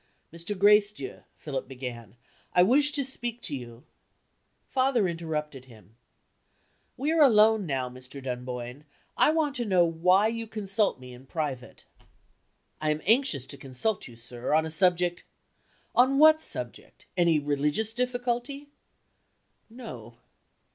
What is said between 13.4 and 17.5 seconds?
to consult you, sir, on a subject" "On what subject? Any